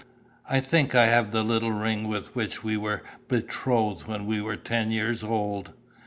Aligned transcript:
I 0.49 0.61
think 0.61 0.95
I 0.95 1.05
have 1.05 1.29
the 1.31 1.43
little 1.43 1.71
ring 1.71 2.07
with 2.07 2.33
which 2.35 2.63
we 2.63 2.75
were 2.75 3.03
betrothed 3.27 4.07
when 4.07 4.25
we 4.25 4.41
were 4.41 4.55
ten 4.57 4.89
years 4.89 5.23
old. 5.23 5.73